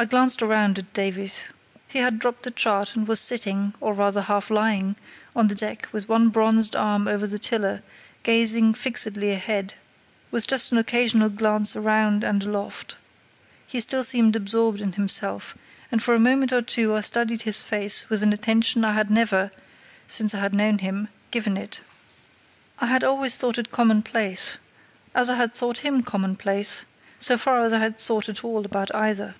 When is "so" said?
27.18-27.36